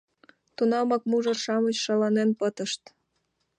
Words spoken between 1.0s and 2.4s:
мужыр-шамыч шаланен